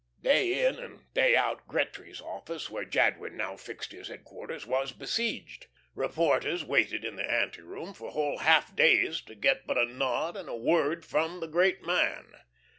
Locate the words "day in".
0.23-0.79